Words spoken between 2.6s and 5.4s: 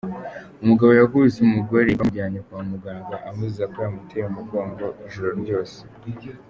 muganaga amuziza ko yamuteye umugongo ijoro